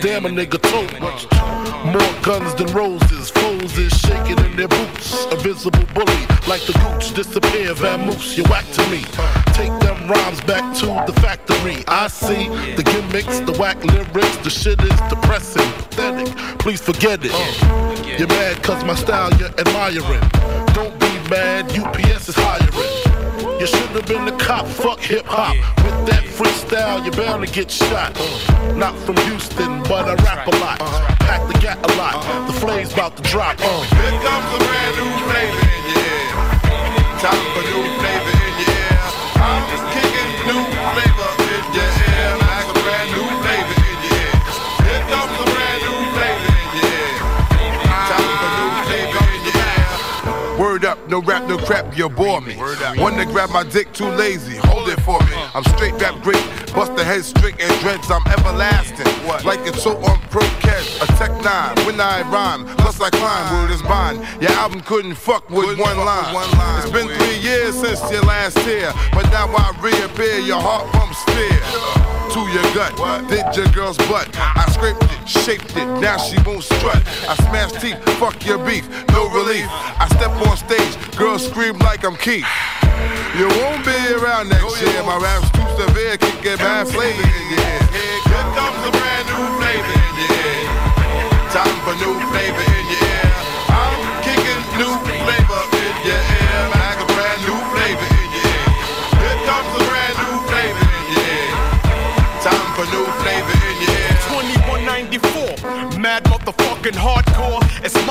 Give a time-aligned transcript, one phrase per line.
[0.00, 0.90] damn a nigga tote.
[1.84, 5.26] More guns than roses, foes is shaking in their boots.
[5.26, 9.02] A visible bully, like the gooch, disappear, vamoose, you whack to me.
[9.52, 11.84] Take them rhymes back to the factory.
[11.86, 16.34] I see the gimmicks, the whack lyrics, the shit is depressing, pathetic.
[16.58, 18.18] Please forget it.
[18.18, 20.26] You're mad cause my style you're admiring.
[20.72, 23.20] Don't be mad, UPS is hiring.
[23.60, 25.54] You should have been the cop, fuck hip hop.
[25.84, 26.09] With
[27.16, 28.14] you're bound to get shot.
[28.76, 30.78] Not from Houston, but I rap a lot.
[31.20, 32.46] Pack the gat a lot.
[32.46, 33.56] The flame's about to drop.
[33.60, 33.82] Uh.
[33.82, 36.30] Here comes a brand new flavor in your ear.
[37.20, 39.00] Time for new flavor in your ear.
[39.40, 40.62] I'm just kicking new
[40.94, 42.30] flavor in your ear.
[42.40, 44.34] Like a brand new flavor in your ear.
[44.86, 47.16] Here comes a brand new flavor in your ear.
[48.10, 50.58] Time for new flavor in your ear.
[50.58, 52.54] Word up, no rap, no crap, you bore me.
[53.00, 55.32] One to grab my dick, too lazy, hold it for me.
[55.54, 56.44] I'm straight rap great,
[56.80, 59.06] bust the head straight and dreads, I'm everlasting.
[59.28, 59.44] What?
[59.44, 63.44] Like a toe on pro catch, a tech nine, when I rhyme, plus I climb,
[63.52, 64.24] word is bond.
[64.40, 66.32] Your album couldn't fuck with one line.
[66.32, 70.58] one line It's been three years since your last tear, but now I reappear, your
[70.58, 71.60] heart pumps fear
[72.32, 72.96] to your gut.
[73.28, 74.28] Did your girl's butt.
[74.38, 77.02] I scraped it, shaped it, now she won't strut.
[77.28, 79.66] I smash teeth, fuck your beef, no relief.
[79.68, 82.46] I step on stage, girls scream like I'm Keith.
[83.38, 85.00] You won't be around next oh, year.
[85.02, 87.80] My rap's too severe, can get bad flavor in your ear.
[88.28, 90.68] Here comes a brand new flavor in your ear.
[91.48, 93.28] Time for new flavor in your ear.
[93.72, 94.92] I'm kicking new
[95.24, 96.60] flavor in your ear.
[96.74, 98.68] Like a brand new flavor in your ear.
[99.24, 101.54] Here comes a brand new flavor in your ear.
[102.44, 105.56] Time for new flavor in your ear.
[105.56, 107.59] 2194, mad motherfucking hardcore.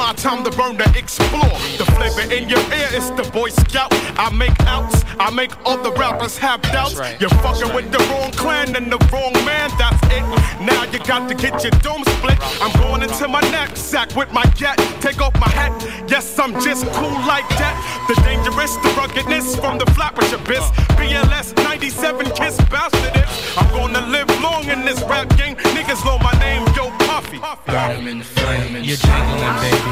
[0.02, 1.60] It's my time to burn to explore.
[1.78, 3.90] The flavor in your ear is the Boy Scout.
[4.18, 6.96] I make outs, I make other rappers have doubts.
[7.20, 10.24] You're fucking with the wrong clan and the wrong man, that's it.
[10.64, 12.38] Now you got to get your dome split.
[12.62, 14.78] I'm going into my knapsack with my gat.
[15.02, 15.74] Take off my hat,
[16.08, 17.76] yes, I'm just cool like that.
[18.08, 20.64] The dangerous, the ruggedness from the flatbush abyss.
[20.96, 23.28] BLS 97 kiss bastard it.
[23.58, 25.56] I'm gonna live long in this rap game.
[25.76, 27.40] Niggas know my name, yo Puffy.
[27.66, 28.84] Burn 'em in the flame.
[28.84, 29.89] You're jingling, baby.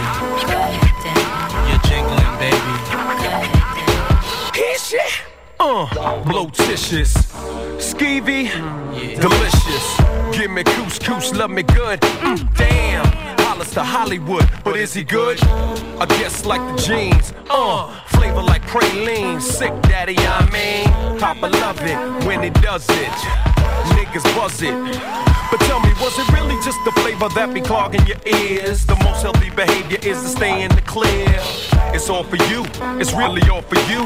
[1.67, 2.73] You're jingling, baby.
[4.53, 5.36] His shit.
[5.59, 7.13] Uh, blotitious,
[7.77, 8.51] skeevy,
[9.19, 10.37] delicious.
[10.37, 11.99] Give me couscous, love me good.
[11.99, 13.05] Mm, damn,
[13.39, 15.41] Hollis to Hollywood, but is he good?
[15.43, 17.33] I guess like the jeans.
[17.49, 21.19] Uh, flavor like praline, sick daddy, I mean.
[21.19, 23.17] Papa love it when he does it.
[23.95, 24.75] Niggas buzz it.
[25.49, 28.85] But tell me, was it really just the flavor that be clogging your ears?
[28.85, 31.41] The most healthy behavior is to stay in the clear.
[31.93, 32.63] It's all for you,
[32.99, 34.05] it's really all for you.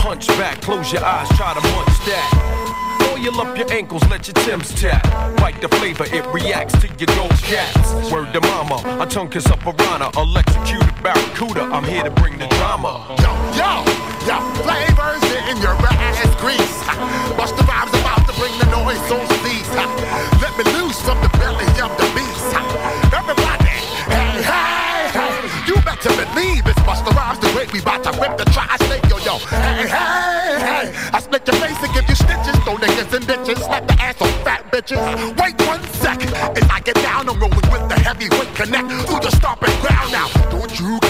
[0.00, 3.10] Punch back, close your eyes, try to munch that.
[3.12, 5.02] Oil up your ankles, let your Timbs tap.
[5.38, 8.10] Bite the flavor, it reacts to your gold caps.
[8.12, 11.62] Word to mama, a tongue kiss a piranha, electrocuted barracuda.
[11.62, 13.04] I'm here to bring the drama.
[13.22, 13.84] Yo, yo,
[14.26, 16.76] yo, flavors in your ass grease.
[17.36, 19.70] Bust the vibes about to bring the noise on cease.
[20.42, 23.14] Let me loose from the belly of the beast.
[23.14, 23.53] Everybody.
[26.04, 27.72] Better believe it's Rhymes the great.
[27.72, 29.38] We bout to rip the tri-state, yo, yo.
[29.48, 31.10] Hey, hey, hey.
[31.14, 32.56] I split your face and give you stitches.
[32.64, 33.64] Throw niggas in ditches.
[33.64, 35.00] Slap the ass on fat bitches.
[35.40, 36.34] Wait one second.
[36.34, 40.28] As I get down, I'm rolling with the heavyweight connect through the stomping ground now.
[40.50, 41.03] Don't you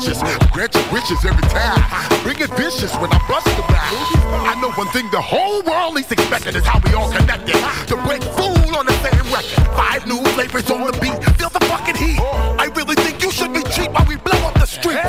[0.00, 0.50] suspicious.
[0.52, 2.22] Grant your every time.
[2.22, 3.92] Bring it vicious when I bust the rap.
[4.46, 7.56] I know one thing the whole world is expecting is how we all connected.
[7.88, 9.66] To break fool on the same record.
[9.76, 11.16] Five new flavors on the beat.
[11.36, 12.20] Feel the fucking heat.
[12.20, 15.00] I really think you should be cheap while we blow up the street.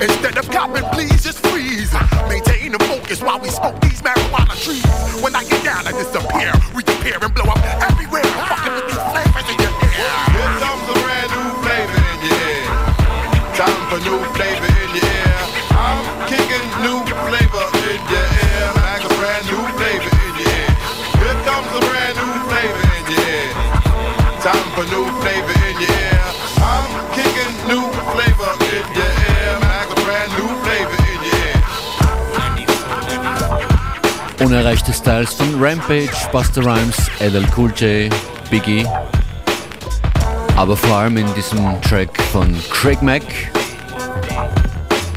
[0.00, 1.92] Instead of copping, please just freeze.
[2.28, 4.84] Maintain the focus while we smoke these marijuana trees.
[5.22, 7.89] When I get down, I disappear, reappear, and blow up
[34.50, 38.12] Unerreichte Styles von Rampage, Buster Rhymes, LL Cool J,
[38.50, 38.84] Biggie.
[40.56, 43.22] Aber vor allem in diesem Track von Craig Mack,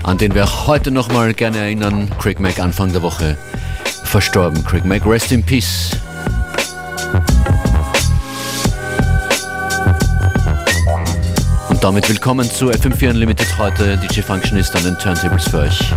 [0.03, 2.11] an den wir heute nochmal gerne erinnern.
[2.19, 3.35] Craig Mack Anfang der Woche
[4.03, 4.63] verstorben.
[4.65, 5.97] Craig Mack, rest in peace.
[11.69, 13.97] Und damit willkommen zu FM4 Unlimited heute.
[13.97, 15.91] DJ Functionist an den Turntables für euch.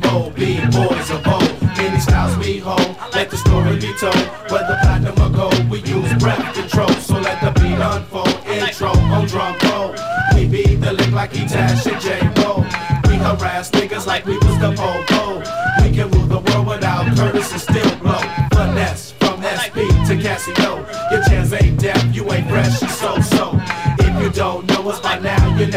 [0.00, 1.62] Bold, big boys of old.
[1.78, 4.16] Many styles we hold, let the story be told.
[4.50, 6.88] Whether platinum or gold, we use breath control.
[7.06, 8.34] So let the beat unfold.
[8.46, 9.94] Intro on drum roll.
[10.34, 12.62] We beat the lick like E-Tash and J-Roll.
[13.06, 15.15] We harass niggas like we was the po-po.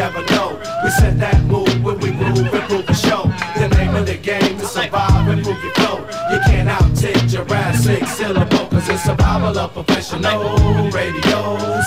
[0.00, 0.58] Never know.
[0.82, 3.22] We set that move when we move and prove the show.
[3.60, 5.98] The name of the game is survive and prove your flow.
[6.32, 11.38] You can't out-take Jurassic syllable, cause it's survival of professional radio.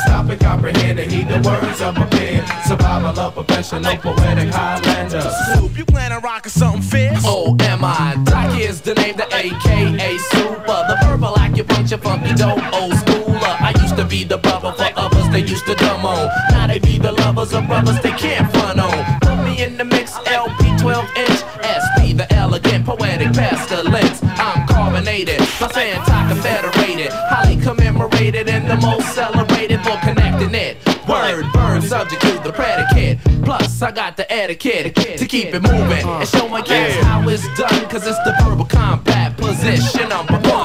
[0.03, 2.46] Stop and comprehend and heed the words of my pen.
[2.67, 5.22] Survival of professional poetic Highlander.
[5.55, 7.24] Soup, you plan on rocking something fierce?
[7.25, 8.22] Oh, am I?
[8.25, 10.79] Doc is the name, the AKA Super.
[10.89, 13.55] The verbal acupuncture funky dope, old schooler.
[13.70, 14.93] I used to be the bubble for
[15.34, 16.30] they used to dumb on.
[16.52, 19.20] Now they be the lovers of brothers they can't front on.
[19.22, 24.22] Put me in the mix, LP 12 inch, SP the elegant, poetic pestilence.
[24.24, 30.78] I'm carbonated, my Santa confederated, highly commemorated and the most celebrated for connecting it.
[31.08, 33.20] Word, verb, subject to the predicate.
[33.44, 37.44] Plus, I got the etiquette to keep it moving and show my kids how it's
[37.58, 37.90] done.
[37.90, 40.62] Cause it's the verbal combat position number one.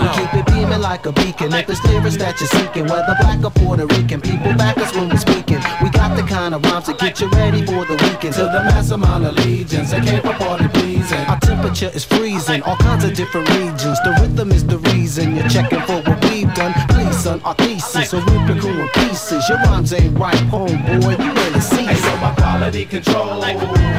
[0.88, 1.52] Like a beacon.
[1.52, 5.10] If it's lyrics that you're seeking, whether black or Puerto Rican, people back us when
[5.10, 5.60] we're speaking.
[5.82, 8.32] We got the kind of rhymes that get you ready for the weekend.
[8.40, 11.20] To the mass amount of legions, I came for party pleasing.
[11.28, 14.00] Our temperature is freezing, all kinds of different regions.
[14.00, 16.72] The rhythm is the reason you're checking for what we've done.
[16.88, 19.46] Please, son, our thesis, a rubrical in pieces.
[19.46, 21.20] Your rhymes ain't right, homeboy.
[21.20, 23.42] You really see Hey, so my quality control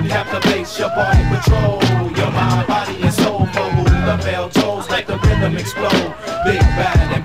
[0.10, 1.77] captivates your body patrol.
[2.17, 6.29] Your mind, body, and soul for who the bell tolls like the rhythm explode.
[6.46, 7.19] Big bad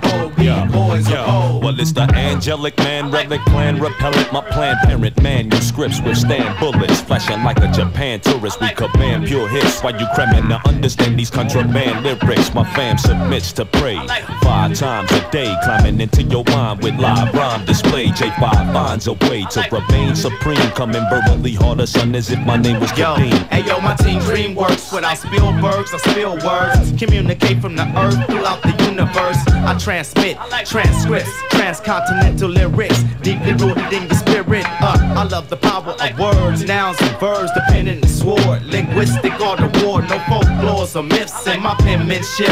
[0.75, 1.65] boys Yo, of old.
[1.65, 7.43] well, it's the angelic man, relic plan, repellent, my plan, parent, manuscripts withstand bullets, flashing
[7.45, 8.61] like a Japan tourist.
[8.61, 12.53] We command pure hits while you cramming to understand these contraband lyrics.
[12.53, 13.97] My fam submits to pray
[14.43, 18.07] five times a day, climbing into your mind with live rhyme display.
[18.07, 22.81] J5 finds a way to remain supreme, coming verbally harder, son, as if my name
[22.81, 25.95] was Yo, hey yo, my team dream works without Spielbergs.
[25.95, 29.54] I spill words, communicate from the earth throughout the universe.
[29.67, 34.67] I transmit transcripts, transcontinental lyrics, deeply rooted in the spirit.
[34.83, 38.63] Uh, I love the power of words, nouns and verbs, the pen and the sword,
[38.65, 42.49] linguistic art of war, no folklores or myths in my penmanship.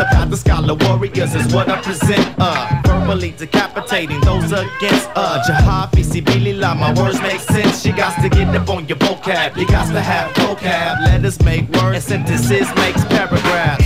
[0.00, 2.34] The path of scholar warriors is what I present.
[2.38, 5.08] Uh, verbally decapitating those against.
[5.16, 7.86] Uh, Jahafi, Sibilila, my words make sense.
[7.86, 9.56] You got to get up on your vocab.
[9.56, 11.06] You got to have vocab.
[11.06, 13.84] Letters make words, and sentences makes paragraphs.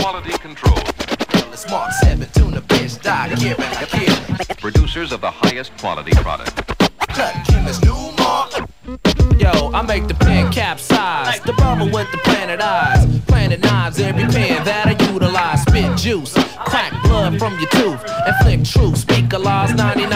[0.00, 0.89] Quality control.
[1.68, 6.54] Mark 7, tuna fish, die, give and Producers of the highest quality product.
[7.08, 8.52] Cut Chemist, new mark.
[9.38, 11.40] Yo, I make the pen capsize.
[11.40, 13.04] The brother with the planet eyes.
[13.26, 15.62] Planet knives, every pen that I utilize.
[15.62, 16.34] Spit juice,
[16.66, 18.02] crack blood from your tooth.
[18.26, 20.10] And flick truth, speak a laws, 99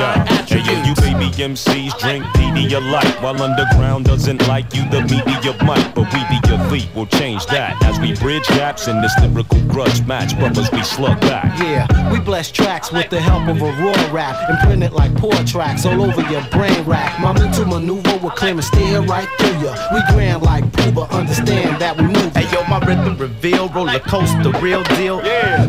[0.46, 1.00] Hey, yo, you attributes.
[1.00, 6.40] baby MCs drink Pedialyte While underground doesn't like you, the media might But we the
[6.54, 10.82] elite will change that As we bridge gaps in this lyrical grudge match Brothers, we
[10.82, 14.82] slug back Yeah, we bless tracks with the help of a raw rap and print
[14.82, 17.18] it like poor tracks all over your brain rack.
[17.20, 19.74] My mental maneuver will clear and steer right through ya.
[19.94, 22.34] We grand like Puba, understand that we move.
[22.36, 25.22] Hey yo, my rhythm reveal, roller coaster, real deal.
[25.24, 25.66] Yeah.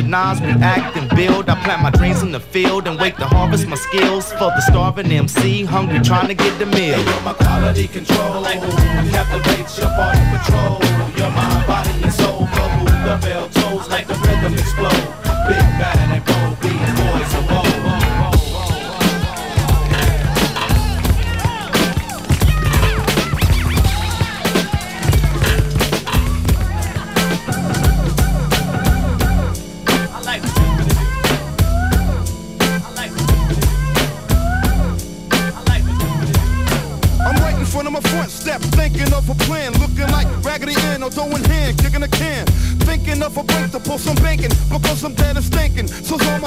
[0.00, 1.50] Revolutionize, react, and build.
[1.50, 4.60] I plant my dreams in the field and wait to harvest my skills for the
[4.62, 6.96] starving MC, hungry trying to get the meal.
[6.96, 10.80] Hey yo, my quality control captivates your body patrol.
[11.16, 14.99] Your mind, body, and soul who the bell tolls like the rhythm explode.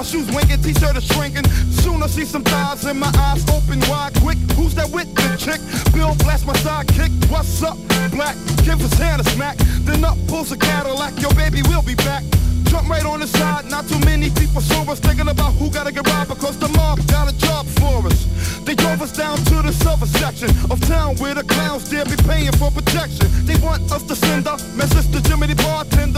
[0.03, 1.47] My shoes winking, t-shirt is shrinking.
[1.71, 4.37] Soon I see some thighs and my eyes open wide quick.
[4.57, 5.61] Who's that with the chick?
[5.93, 7.11] Bill blast my sidekick.
[7.31, 7.77] What's up,
[8.11, 8.35] black?
[8.65, 9.55] Give his hand a smack.
[9.87, 12.23] Then up pulls a Cadillac, your baby will be back.
[12.65, 13.65] jump right on the side.
[13.71, 16.99] Not too many people saw us thinking about who gotta get robbed because the mob
[17.07, 18.27] got a job for us.
[18.65, 22.15] They drove us down to the silver section of town where the clowns dare be
[22.27, 23.27] paying for protection.
[23.45, 26.12] They want us to send a message to Jimmy the bartender,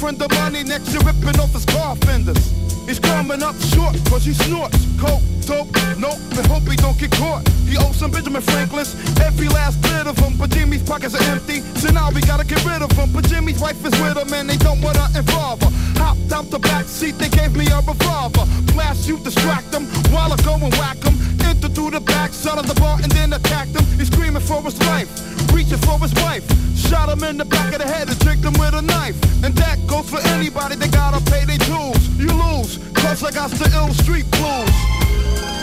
[0.00, 2.40] friend of money next year ripping off his car fenders.
[2.88, 7.10] He's coming up short cause he snorts coke, dope, nope, and hope he don't get
[7.12, 7.46] caught.
[7.68, 11.60] He owes some Benjamin Franklin's, every last bit of them, but Jimmy's pockets are empty,
[11.76, 13.12] so now we gotta get rid of him.
[13.12, 15.70] But Jimmy's wife is with him and they don't wanna involve her.
[16.00, 18.46] Hopped out the back seat, they gave me a revolver.
[18.72, 21.39] Blast you, distract them, while I go and whack them.
[21.62, 23.84] Enter through the back side of the bar and then attacked him.
[23.98, 25.10] He's screaming for his life,
[25.52, 26.42] reaching for his wife.
[26.74, 29.14] Shot him in the back of the head and tricked him with a knife.
[29.44, 32.08] And that goes for anybody that gotta pay their dues.
[32.16, 35.59] You lose, cause I got the ill street blues.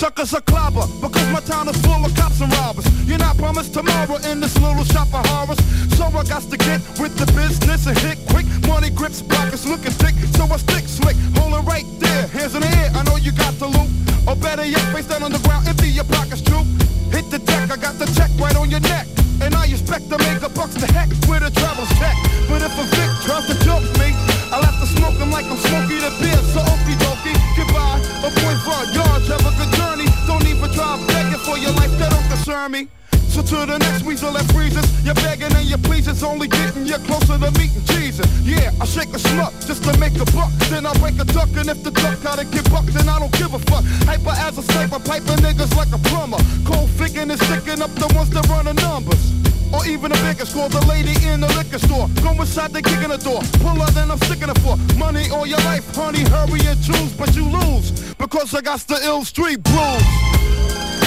[0.00, 2.88] Suckers are clobber because my town is full of cops and robbers.
[3.04, 5.60] You're not promised tomorrow in this little shop of horrors.
[5.92, 8.46] So I got to get with the business and hit quick.
[8.64, 11.16] Money grips, pockets looking thick, so I stick slick.
[11.36, 12.88] Hold it right there, hands in the air.
[12.96, 13.92] I know you got the loot.
[14.24, 16.64] Or better yet, face down on the ground, empty your pockets true.
[17.12, 19.04] Hit the deck, I got the check right on your neck.
[19.44, 22.16] And I expect to make a bucks to heck with a travel check.
[22.48, 23.84] But if a Vic tries to joke
[32.60, 36.98] So to the next weasel that freezes, you're begging and your pleases only getting you
[37.08, 38.28] closer to meeting Jesus.
[38.44, 40.52] Yeah, I shake a smuck just to make a buck.
[40.68, 43.32] Then I break a duck, and if the duck gotta get bucked, then I don't
[43.32, 43.82] give a fuck.
[44.04, 46.36] Hyper as a sniper, piping niggas like a plumber.
[46.68, 49.32] Cold thinking and sticking up the ones that run the numbers.
[49.72, 52.12] Or even a bigger score, the lady in the liquor store.
[52.20, 53.40] Go inside, they kick in the door.
[53.64, 56.28] Pull her, then I'm sticking it for money all your life, honey.
[56.28, 60.99] Hurry and choose, but you lose because I got the ill street blues.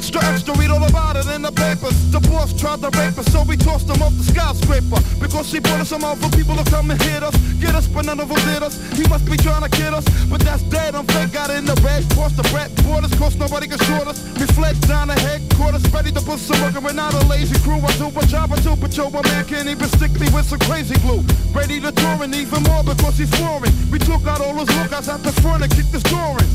[0.00, 1.92] Extra, extra, read all about it in the papers.
[2.08, 4.96] The boss tried to rape us, so we tossed him off the skyscraper.
[5.20, 7.36] Because she brought us some out for people to come and hit us.
[7.60, 8.80] Get us, but none of them did us.
[8.96, 10.94] He must be trying to kid us, but that's dead.
[10.94, 12.08] I'm fake, got in the red.
[12.16, 14.24] Crossed the bread borders, cause nobody can short us.
[14.40, 17.84] We fled down the headquarters, ready to put some work, we're not a lazy crew.
[17.84, 19.10] I do a job, I do patrol.
[19.10, 21.20] My man can't even stick me with some crazy glue.
[21.52, 23.68] Ready to tour and even more because he's foreign.
[23.92, 26.48] We took out all those lookouts out the front and kicked this door in.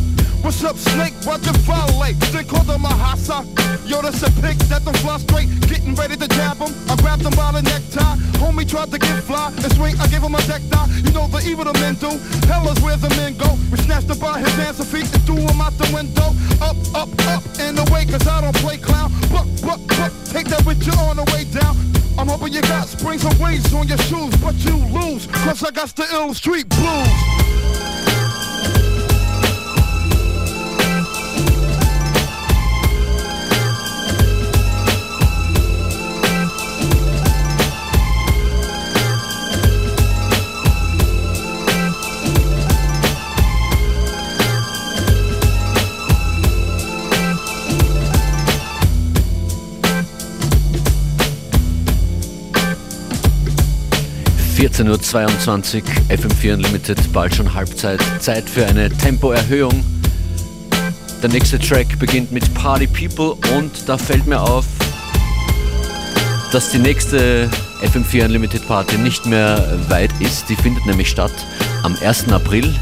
[0.46, 1.14] What's up, Snake?
[1.26, 2.20] Watch it violate.
[2.30, 2.94] They called him a
[3.86, 5.50] Yo, that's a pig that don't fly straight.
[5.68, 6.72] Getting ready to jab him.
[6.90, 8.16] I grabbed them by the necktie.
[8.40, 9.96] Homie tried to get fly and swing.
[10.00, 10.88] I gave him a deck die.
[11.04, 12.16] You know the evil the men do.
[12.48, 13.58] Hell is where the men go.
[13.72, 16.32] We snatched him by his hands and feet and threw him out the window.
[16.64, 19.12] Up, up, up and away, cause I don't play clown.
[19.28, 20.14] Buck, buck, buck.
[20.32, 21.76] Take that with you on the way down.
[22.18, 25.28] I'm hoping you got springs and wings on your shoes, but you lose.
[25.44, 27.45] Cause I got the ill street blues.
[54.84, 58.02] Uhr, FM4 Unlimited, bald schon Halbzeit.
[58.20, 59.86] Zeit für eine Tempoerhöhung.
[61.24, 64.66] Der nächste Track beginnt mit Party People und da fällt mir auf,
[66.52, 67.50] dass die nächste
[67.84, 70.50] FM4 Unlimited Party nicht mehr weit ist.
[70.50, 71.34] Die findet nämlich statt
[71.84, 72.30] am 1.
[72.34, 72.76] April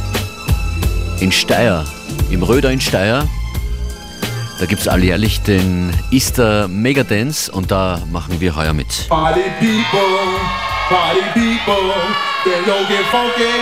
[1.19, 1.85] in Steyr,
[2.31, 3.27] im Röder in Steyr.
[4.59, 9.07] Da gibt es alljährlich den Easter Megadance und da machen wir heuer mit.
[9.09, 10.62] Party people,
[10.93, 11.89] party people,
[12.45, 13.53] then yo get funky.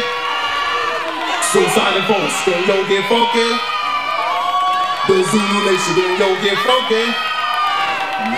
[2.08, 3.50] Folks, then yo get funky.
[5.08, 7.06] The Zulu Nation, then yo get funky.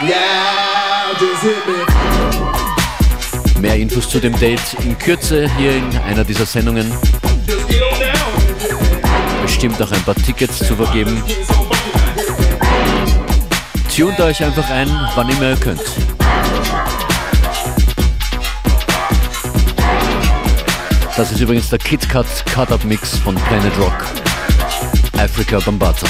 [0.06, 1.78] Yeah, just hit me.
[3.62, 6.94] Mehr Infos zu dem Date in Kürze hier in einer dieser Sendungen.
[9.42, 11.24] Bestimmt auch ein paar Tickets zu vergeben.
[13.96, 15.82] Tunt euch einfach ein, wann immer ihr könnt.
[21.16, 24.06] Das ist übrigens der KitKat Cut-Up Mix von Planet Rock.
[25.16, 26.08] Africa Bambata.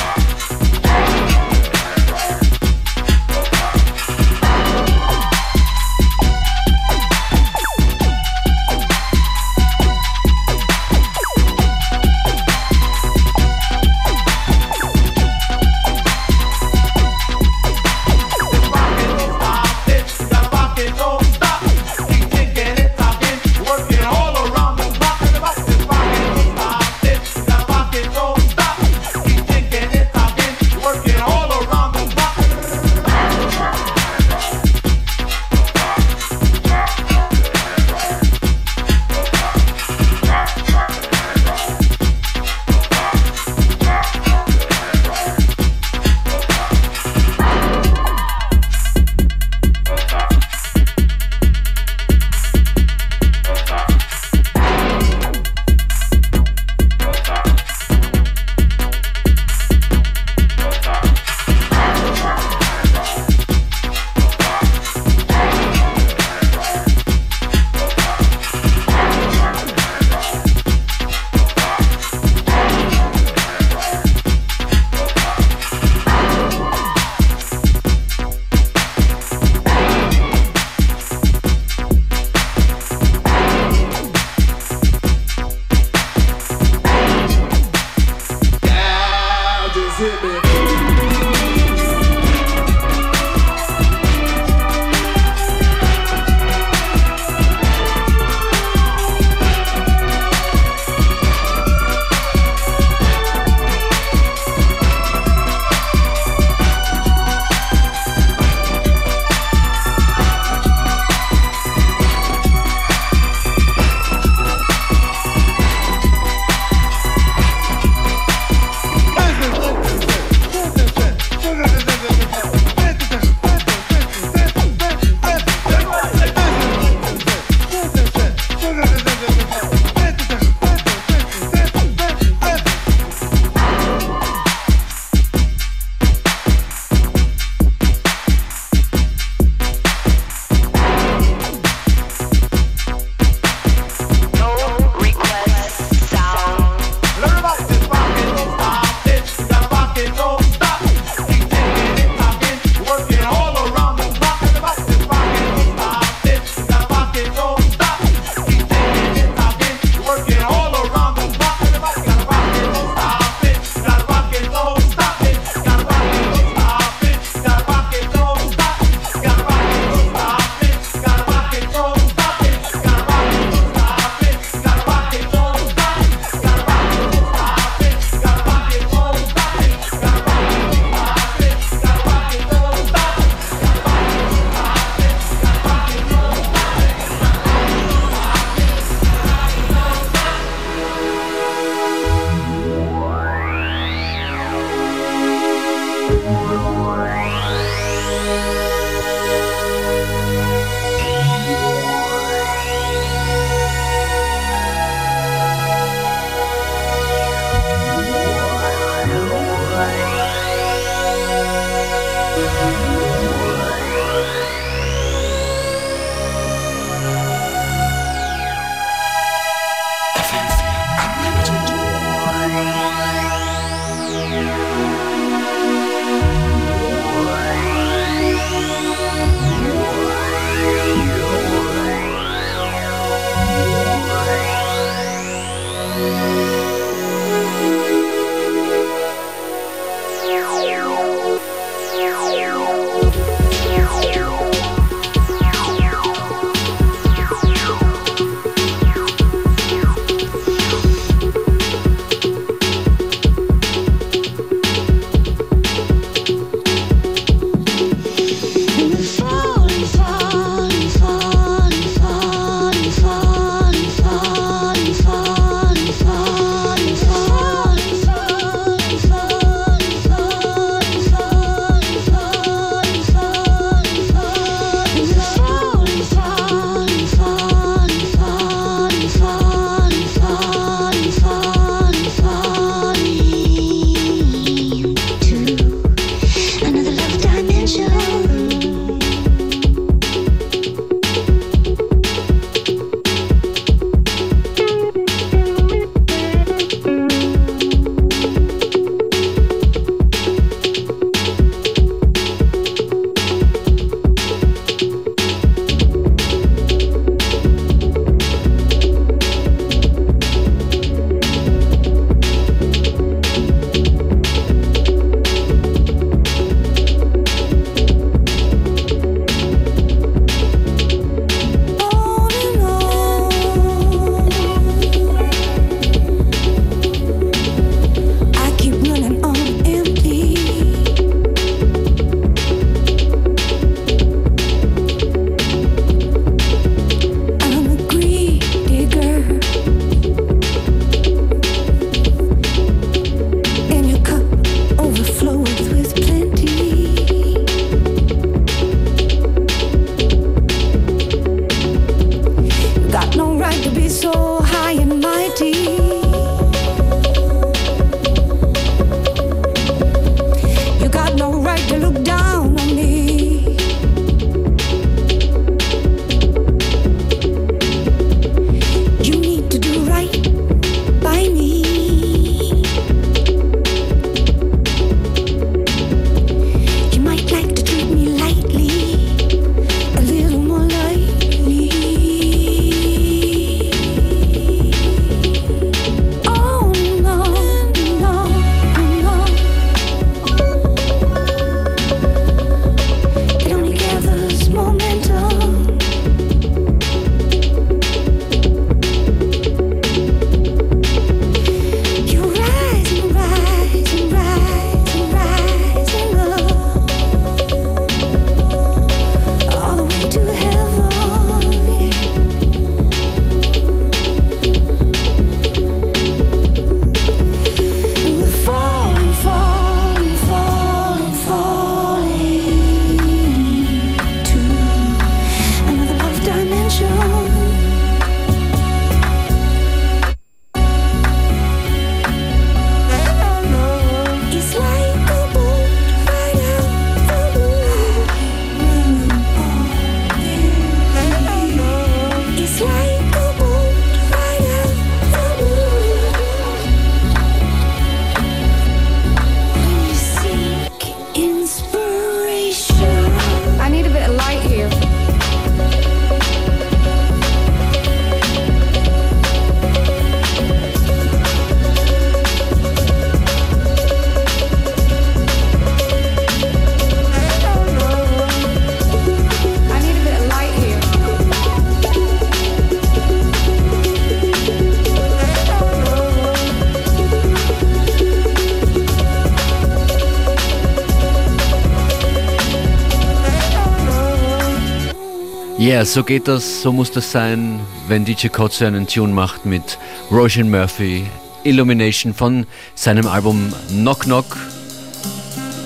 [485.83, 489.77] Ja, so geht das, so muss das sein, wenn DJ Kotze einen Tune macht mit
[490.09, 491.05] Roshan Murphy,
[491.43, 494.37] Illumination von seinem Album Knock Knock,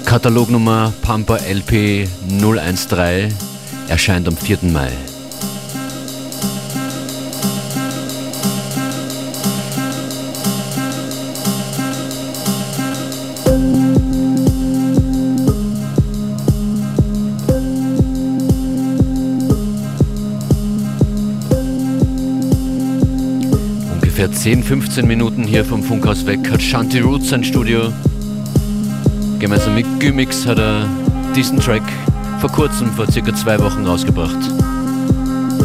[0.06, 3.32] Katalognummer Pampa LP 013,
[3.90, 4.58] erscheint am 4.
[4.64, 4.90] Mai.
[24.48, 27.92] 10, 15 Minuten hier vom Funkhaus weg hat Shanti Roots sein Studio.
[29.40, 30.88] Gemeinsam mit Gymix hat er
[31.36, 31.84] diesen Track
[32.40, 34.38] vor kurzem, vor circa zwei Wochen rausgebracht.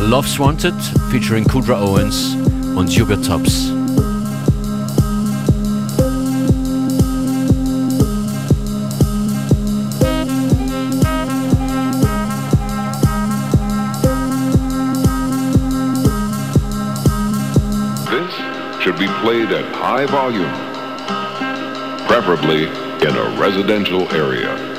[0.09, 0.75] Love's Wanted
[1.12, 2.37] featuring Kudra Owens
[2.75, 3.73] und Sugar Tops.
[19.22, 20.50] Played at high volume,
[22.08, 24.71] preferably in a residential area.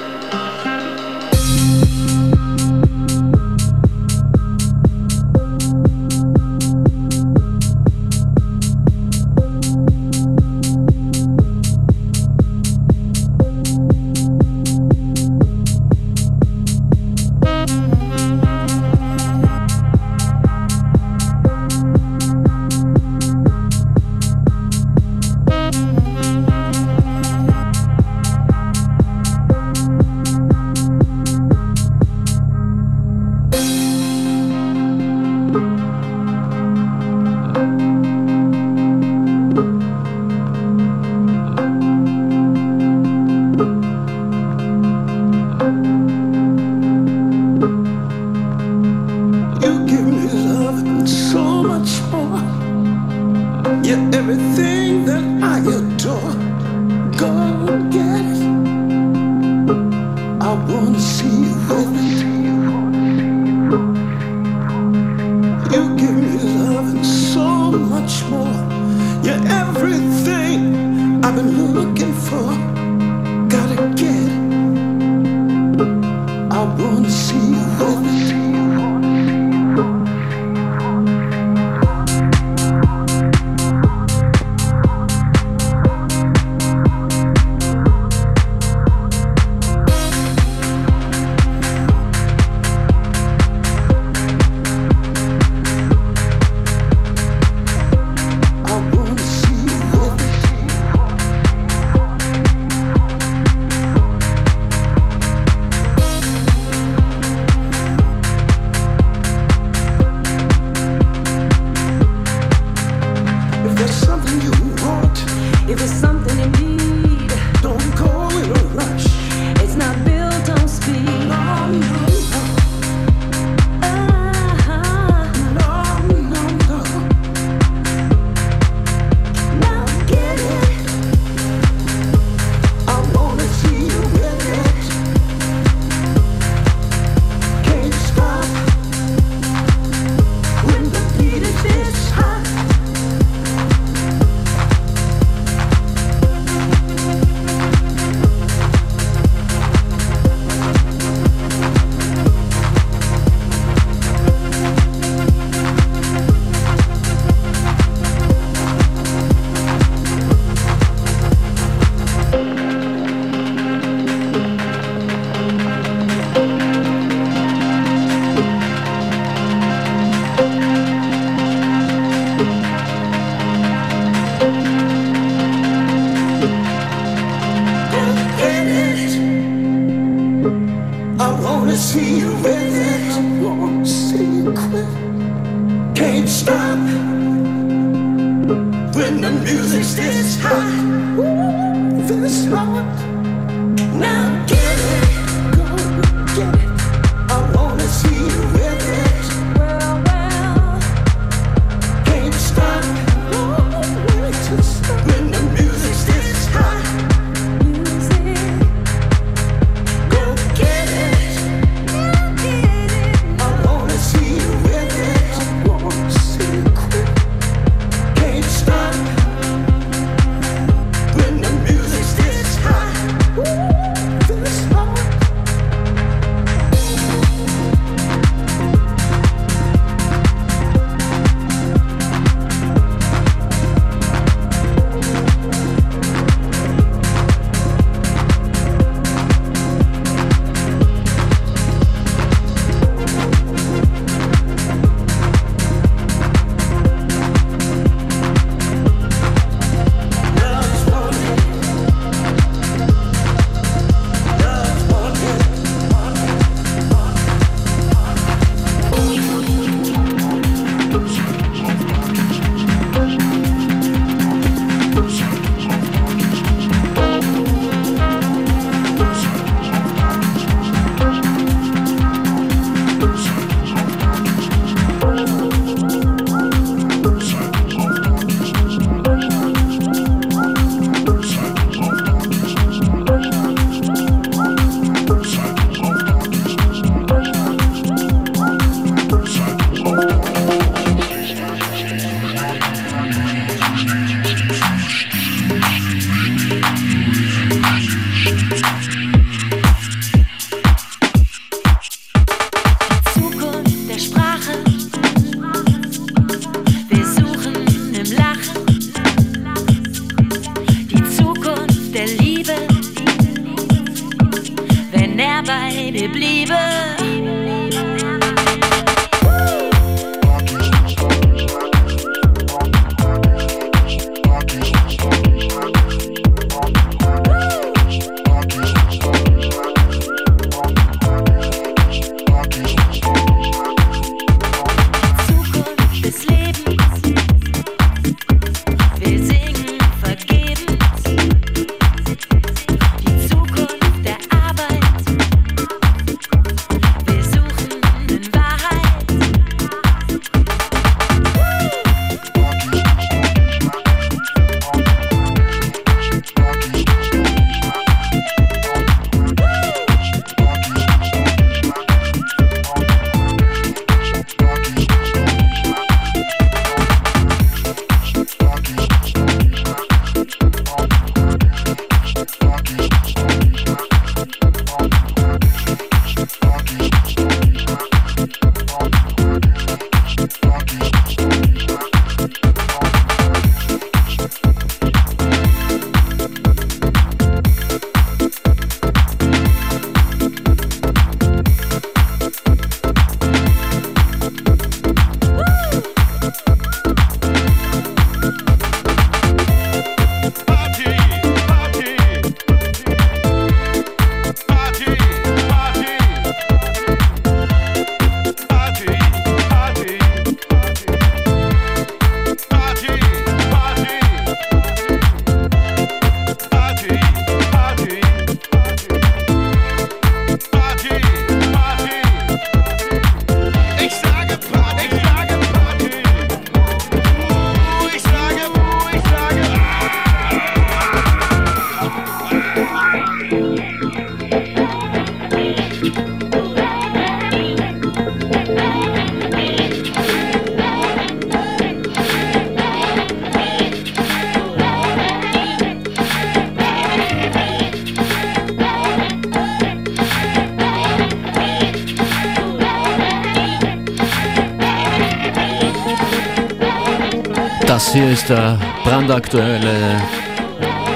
[457.83, 460.01] Das hier ist der brandaktuelle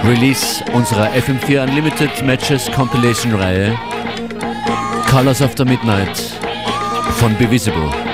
[0.06, 3.78] Release unserer FM4 Unlimited Matches Compilation Reihe
[5.12, 6.18] Colors of the Midnight
[7.20, 8.07] von Bevisible.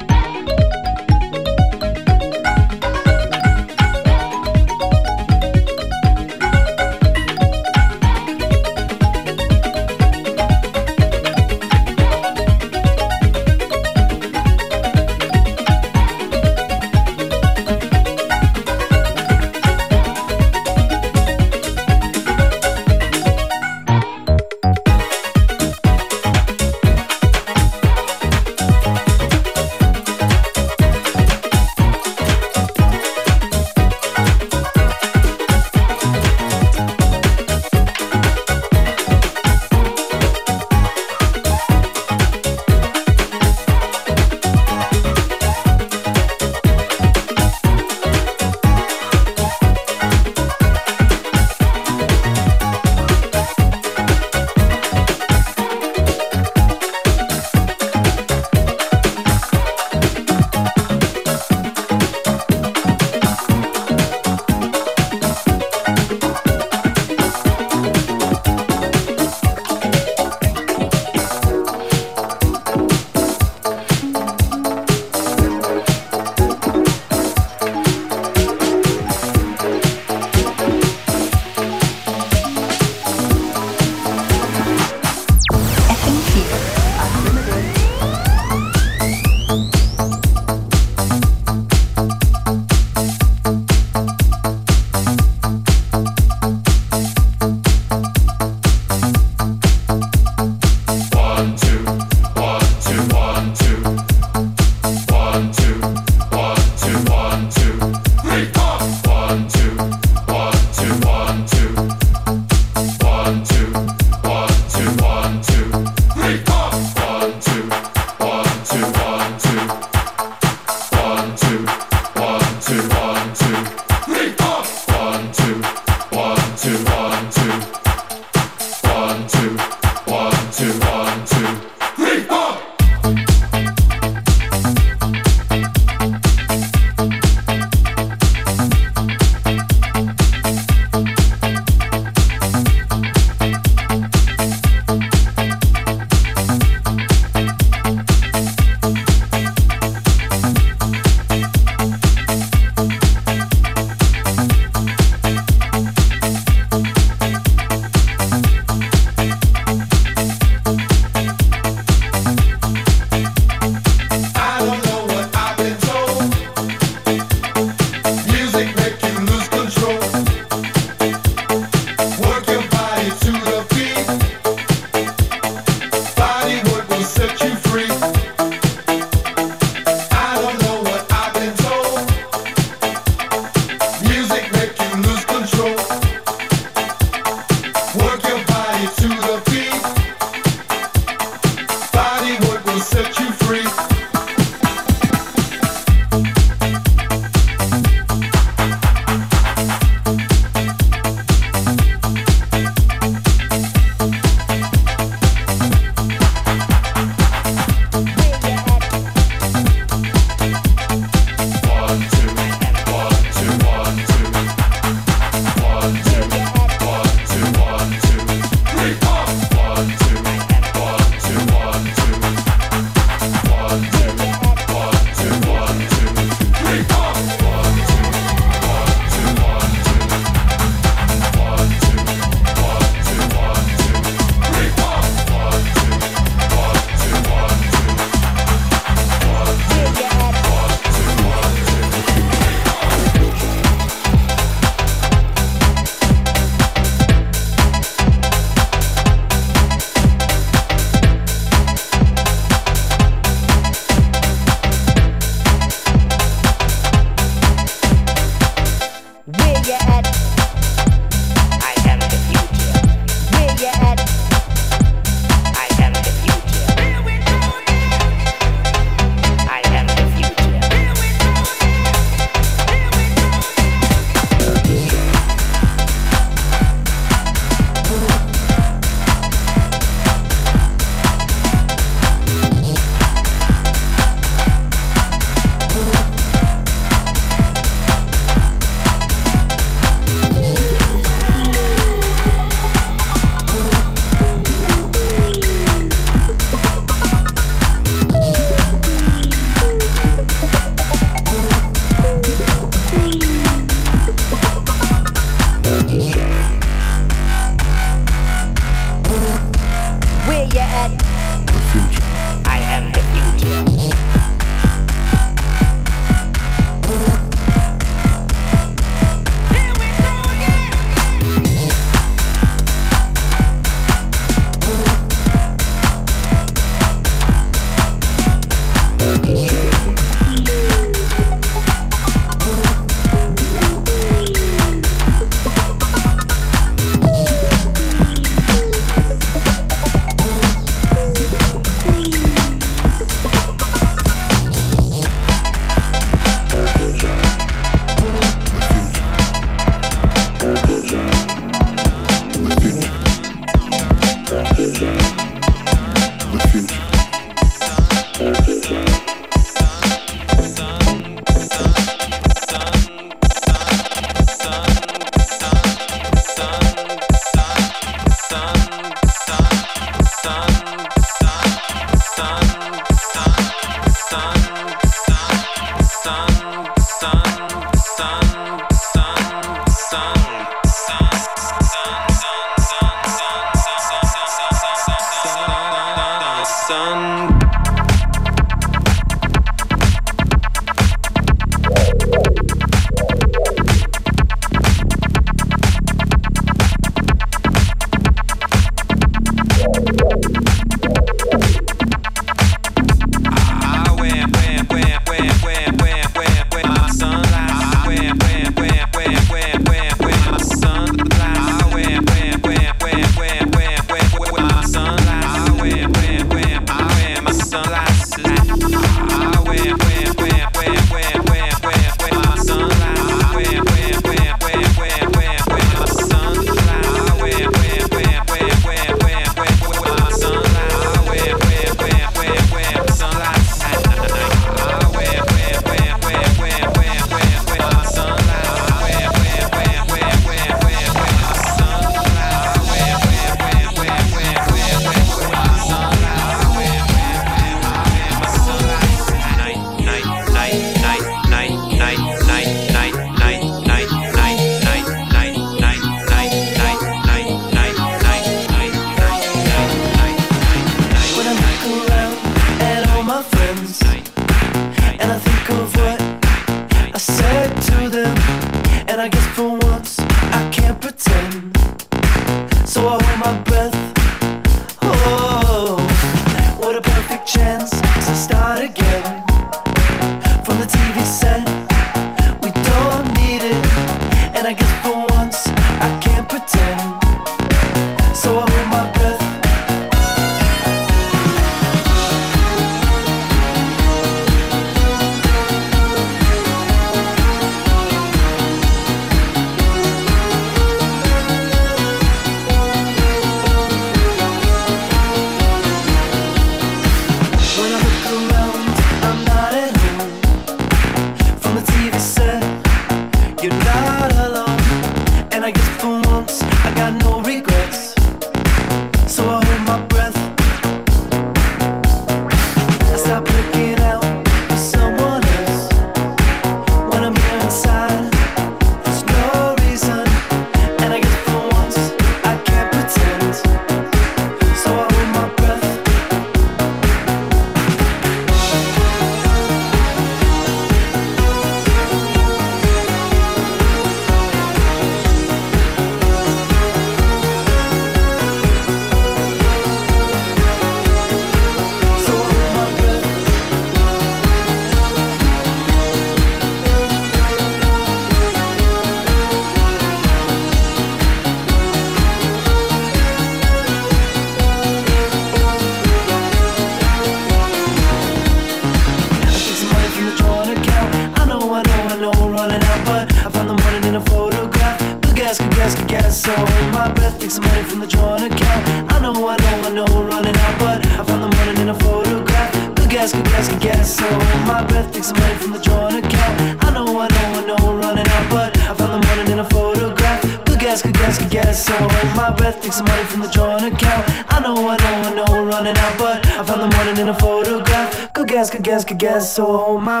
[583.50, 584.06] to get so
[584.46, 587.78] My breath takes away from the drawn account I know, I know, I know I'm
[587.78, 590.44] running out But I found the morning in a photograph.
[590.44, 591.74] Good guess, good guess, good guess So
[592.14, 595.48] my breath takes away from the drawn account I know, I know, I know I'm
[595.48, 598.12] running out But I found the morning in a photograph.
[598.12, 600.00] Good guess, good guess, good guess So my...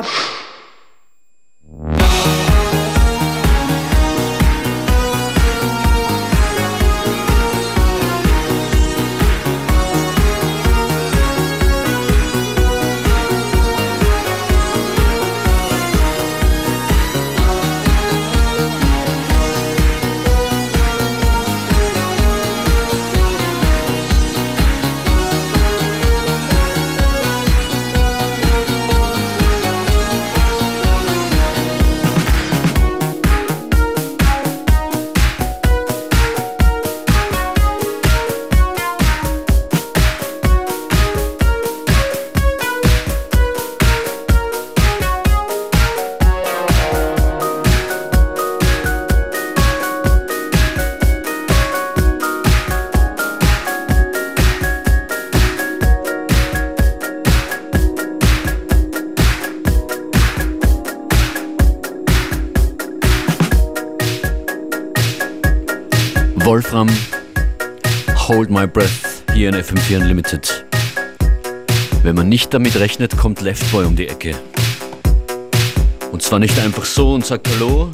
[68.60, 70.66] My Breath hier in FM4 Unlimited.
[72.02, 74.34] Wenn man nicht damit rechnet, kommt Left Boy um die Ecke.
[76.12, 77.88] Und zwar nicht einfach so und sagt Hallo,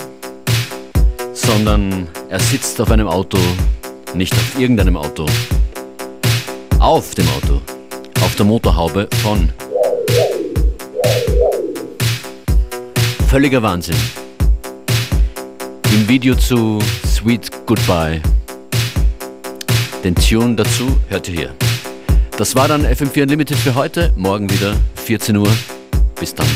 [1.33, 3.39] sondern er sitzt auf einem Auto,
[4.13, 5.27] nicht auf irgendeinem Auto,
[6.81, 7.63] auf dem Auto,
[8.21, 9.53] auf der Motorhaube von.
[13.29, 13.95] Völliger Wahnsinn.
[15.93, 18.21] Im Video zu Sweet Goodbye
[20.07, 21.55] den Tune dazu hört ihr hier.
[22.39, 24.13] Das war dann FM4 Unlimited für heute.
[24.15, 25.49] Morgen wieder 14 Uhr.
[26.21, 26.47] Bis dann.